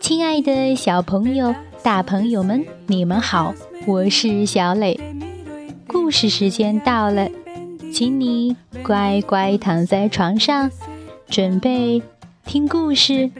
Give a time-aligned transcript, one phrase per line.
[0.00, 3.54] 亲爱的小朋友、大朋友们，你们好，
[3.86, 5.00] 我是小磊。
[5.86, 7.26] 故事时间到了，
[7.90, 10.70] 请你乖乖躺在床上，
[11.26, 12.02] 准备
[12.44, 13.30] 听故事。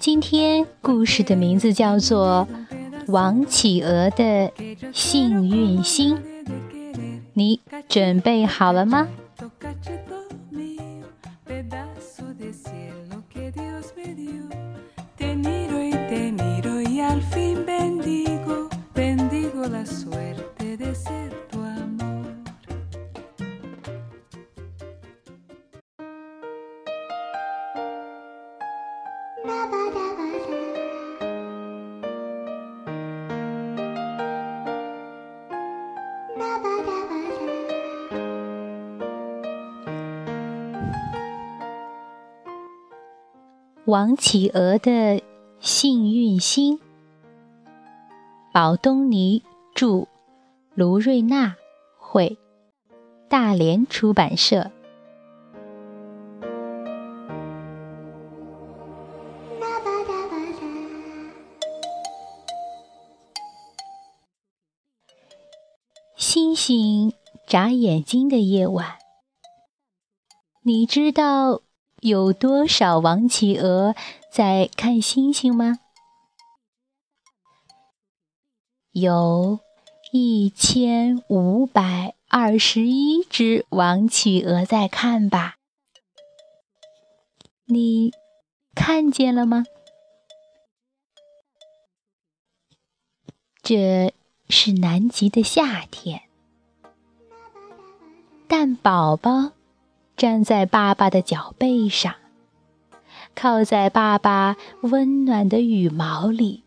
[0.00, 2.48] 今天故事的名字叫做
[3.12, 4.50] 《王企鹅的
[4.92, 6.16] 幸运星》，
[7.34, 9.08] 你准备好了吗？
[43.86, 45.22] 王企鹅的
[45.60, 46.80] 幸运星，
[48.50, 49.42] 宝东尼
[49.74, 50.06] 著，
[50.74, 51.56] 卢瑞娜
[51.98, 52.38] 绘，
[53.28, 54.70] 大连出版社。
[66.16, 67.12] 星星
[67.46, 68.96] 眨眼睛的夜晚，
[70.62, 71.63] 你知道？
[72.04, 73.94] 有多少王企鹅
[74.30, 75.78] 在看星星吗？
[78.90, 79.60] 有
[80.12, 85.56] 一千五百二十一只王企鹅在看吧？
[87.64, 88.12] 你
[88.74, 89.64] 看见了吗？
[93.62, 94.12] 这
[94.50, 96.24] 是南极的夏天，
[98.46, 99.53] 蛋宝宝。
[100.16, 102.14] 站在爸爸的脚背上，
[103.34, 106.62] 靠在爸爸温暖的羽毛里。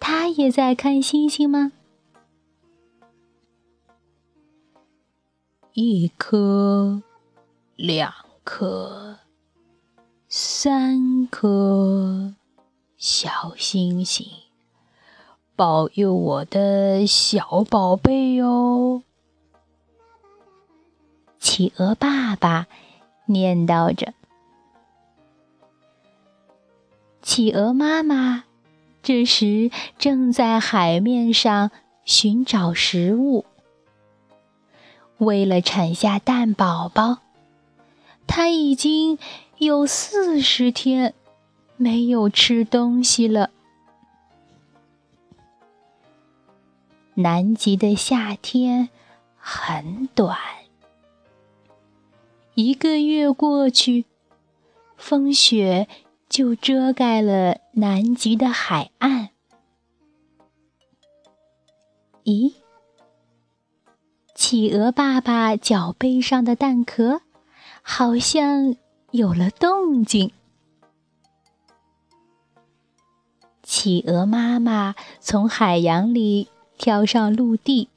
[0.00, 1.72] 他也在看星星吗？
[5.72, 7.02] 一颗，
[7.76, 8.12] 两
[8.44, 9.18] 颗，
[10.28, 12.34] 三颗
[12.96, 14.26] 小星星，
[15.56, 19.02] 保佑我的小宝贝哟。
[21.44, 22.66] 企鹅爸爸
[23.26, 24.14] 念叨着，
[27.20, 28.44] 企鹅妈妈
[29.02, 31.70] 这时正在海面上
[32.06, 33.44] 寻找食物。
[35.18, 37.18] 为了产下蛋宝宝，
[38.26, 39.18] 它已经
[39.58, 41.12] 有四十天
[41.76, 43.50] 没有吃东西了。
[47.12, 48.88] 南极的夏天
[49.36, 50.38] 很短。
[52.54, 54.04] 一个月过去，
[54.96, 55.88] 风雪
[56.28, 59.30] 就遮盖了南极的海岸。
[62.22, 62.52] 咦，
[64.36, 67.22] 企鹅爸爸脚背上的蛋壳
[67.82, 68.76] 好像
[69.10, 70.30] 有了动静。
[73.64, 76.48] 企鹅妈妈从海洋里
[76.78, 77.88] 跳上陆地，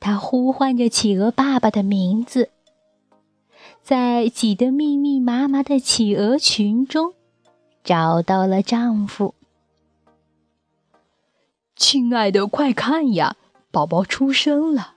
[0.00, 2.50] 它呼唤着企鹅爸爸的名字。
[3.86, 7.14] 在挤得密密麻麻的企鹅群中，
[7.84, 9.36] 找到了丈夫。
[11.76, 13.36] 亲爱的，快看呀，
[13.70, 14.96] 宝宝出生了！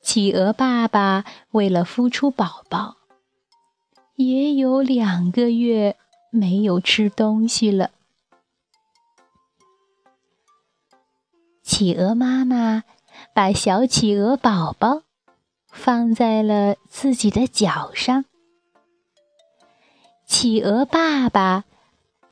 [0.00, 2.94] 企鹅爸爸为了孵出宝宝，
[4.14, 5.96] 也有两个月
[6.30, 7.90] 没有吃东西了。
[11.64, 12.84] 企鹅妈妈
[13.34, 15.02] 把小企鹅宝宝。
[15.76, 18.24] 放在了自己的脚上。
[20.24, 21.64] 企鹅爸爸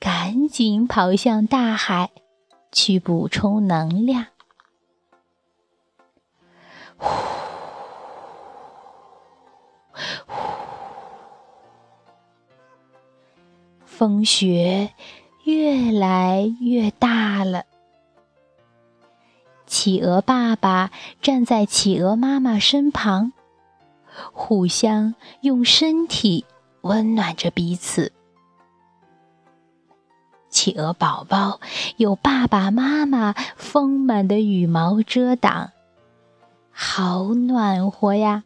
[0.00, 2.10] 赶紧跑向大海，
[2.72, 4.26] 去补充能量。
[6.96, 7.06] 呼，
[10.26, 10.34] 呼，
[13.84, 14.92] 风雪
[15.44, 17.66] 越来越大了。
[19.66, 20.90] 企鹅爸爸
[21.20, 23.32] 站在企鹅妈妈身旁，
[24.32, 26.44] 互相用身体
[26.82, 28.12] 温暖着彼此。
[30.48, 31.60] 企鹅宝宝
[31.96, 35.72] 有爸爸妈妈丰满的羽毛遮挡，
[36.70, 38.44] 好暖和呀！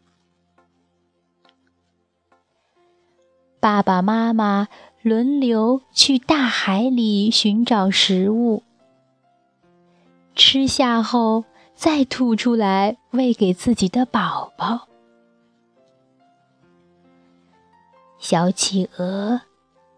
[3.59, 4.67] 爸爸妈妈
[5.03, 8.63] 轮流去大海里寻找食物。
[10.33, 11.45] 吃下后
[11.75, 14.88] 再吐出来喂给自己的宝宝。
[18.19, 19.41] 小企鹅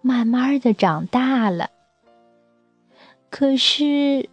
[0.02, 1.72] 慢慢的长大了，
[3.30, 4.30] 可是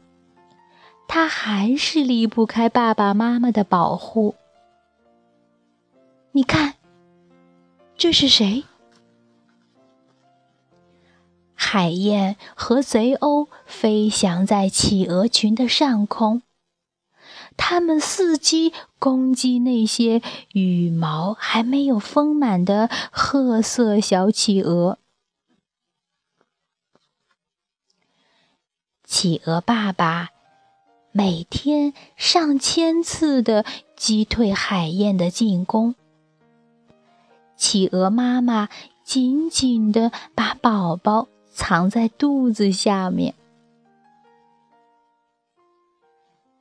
[1.09, 4.35] 它还是离不开爸爸妈妈的保护。
[6.33, 6.75] 你看，
[7.97, 8.65] 这是谁？
[11.55, 16.43] 海燕和贼鸥飞翔在企鹅群的上空，
[17.59, 20.23] 它们伺机攻击那些
[20.53, 24.97] 羽毛还没有丰满的褐色小企鹅。
[29.05, 30.29] 企鹅爸爸
[31.13, 33.65] 每天上千次的
[33.97, 35.95] 击退海燕的进攻。
[37.57, 38.69] 企鹅妈妈
[39.03, 43.35] 紧紧地把宝宝藏在肚子下面。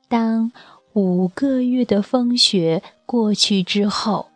[0.08, 0.50] 当
[0.98, 4.30] 五个月的风雪过去之后，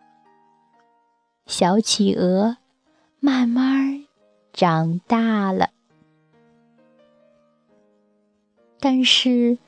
[1.44, 2.58] 小企鹅
[3.18, 4.04] 慢慢
[4.52, 5.70] 长大了。
[8.78, 9.58] 但是，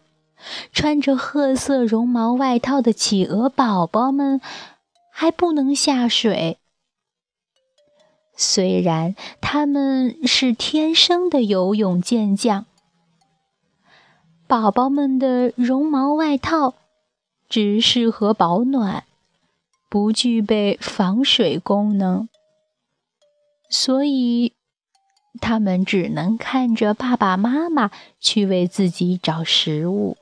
[0.71, 4.41] 穿着褐色绒毛外套的企鹅宝宝们
[5.11, 6.59] 还不能下水。
[8.37, 12.67] 虽然他们是天生的游泳健将，
[14.47, 16.75] 宝宝们的绒毛外套
[17.49, 19.05] 只适合保暖，
[19.89, 22.29] 不具备防水功能，
[23.69, 24.53] 所以
[25.41, 30.17] 他们只能看着爸爸妈妈去为自己找食物。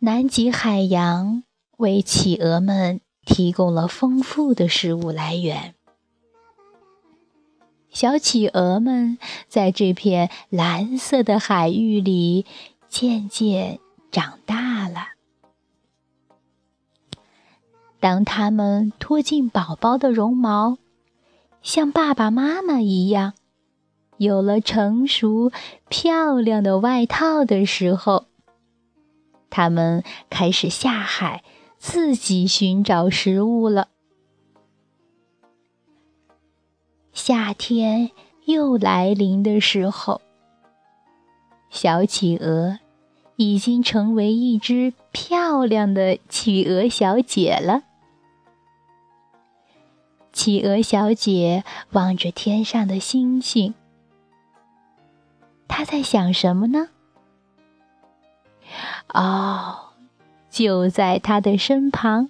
[0.00, 1.44] 南极海洋
[1.76, 3.00] 为企鹅们。
[3.26, 5.74] 提供了丰富的食物来源。
[7.92, 12.46] 小企鹅们在这片蓝色的海域里
[12.88, 13.78] 渐渐
[14.10, 15.08] 长大了。
[17.98, 20.78] 当它们脱尽宝宝的绒毛，
[21.62, 23.34] 像爸爸妈妈一样，
[24.16, 25.52] 有了成熟
[25.88, 28.26] 漂亮的外套的时候，
[29.48, 31.42] 它们开始下海。
[31.82, 33.88] 自己寻找食物了。
[37.14, 38.10] 夏天
[38.44, 40.20] 又来临的时候，
[41.70, 42.78] 小企鹅
[43.40, 47.84] 已经成为一只漂亮的企鹅小姐了。
[50.30, 53.72] 企鹅小姐望着天上的星星，
[55.66, 56.88] 她在想什么呢？
[59.08, 59.86] 哦。
[60.50, 62.28] 就在他的身旁，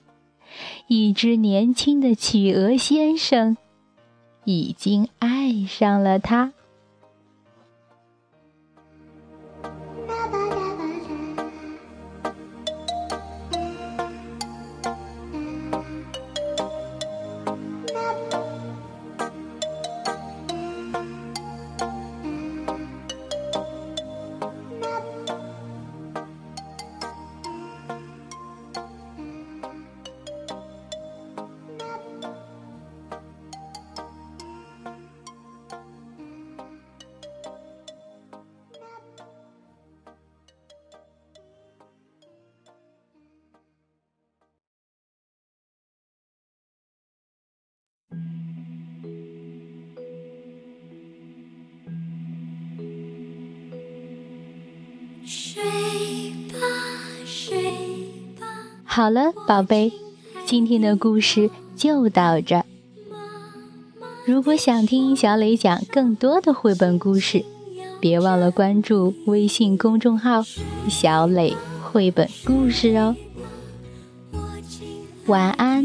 [0.87, 3.57] 一只年轻的企鹅先生
[4.45, 6.53] 已经爱上了他。
[55.53, 55.65] 睡
[56.53, 56.59] 吧，
[57.27, 57.73] 睡
[58.39, 58.47] 吧。
[58.85, 59.93] 好了，宝贝，
[60.47, 62.65] 今天的故事就到这儿。
[64.25, 67.45] 如果想听小磊讲更多的绘本故事，
[68.01, 70.45] 别忘了关注微信公众号：
[70.89, 73.17] 小磊绘本故事哦。
[75.27, 75.85] 晚安。